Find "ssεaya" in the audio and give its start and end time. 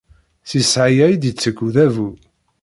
0.63-1.05